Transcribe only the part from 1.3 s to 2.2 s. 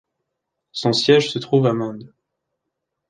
se trouve à Mende.